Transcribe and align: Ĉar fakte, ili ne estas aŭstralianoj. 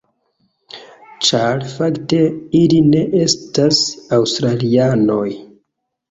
Ĉar 1.25 1.65
fakte, 1.73 2.21
ili 2.59 2.79
ne 2.93 3.01
estas 3.25 3.81
aŭstralianoj. 4.19 5.29